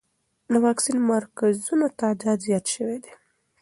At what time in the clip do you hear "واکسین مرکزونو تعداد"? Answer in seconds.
0.65-2.37